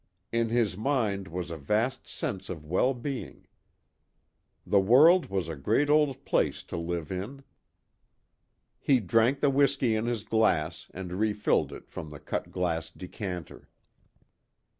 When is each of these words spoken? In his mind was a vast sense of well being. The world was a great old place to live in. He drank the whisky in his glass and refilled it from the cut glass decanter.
In 0.31 0.49
his 0.49 0.75
mind 0.75 1.27
was 1.27 1.51
a 1.51 1.57
vast 1.57 2.07
sense 2.07 2.49
of 2.49 2.65
well 2.65 2.95
being. 2.95 3.45
The 4.65 4.79
world 4.79 5.27
was 5.27 5.47
a 5.47 5.55
great 5.55 5.91
old 5.91 6.25
place 6.25 6.63
to 6.63 6.75
live 6.75 7.11
in. 7.11 7.43
He 8.79 8.99
drank 8.99 9.41
the 9.41 9.51
whisky 9.51 9.95
in 9.95 10.07
his 10.07 10.23
glass 10.23 10.87
and 10.91 11.19
refilled 11.19 11.71
it 11.71 11.91
from 11.91 12.09
the 12.09 12.19
cut 12.19 12.49
glass 12.51 12.89
decanter. 12.89 13.69